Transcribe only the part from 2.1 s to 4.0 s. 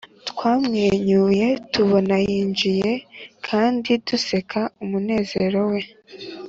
yinjiye kandi